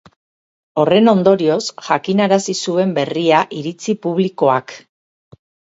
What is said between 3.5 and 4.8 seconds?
iritzi publikoak.